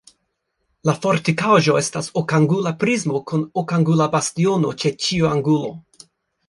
[0.89, 5.75] La fortikaĵo estas okangula prismo kun okangula bastiono ĉe ĉiu angulo.